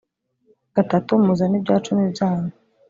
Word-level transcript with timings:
gatatu 0.75 1.11
muzane 1.25 1.55
ibya 1.59 1.77
cumi 1.85 2.03
byanyu 2.13 2.53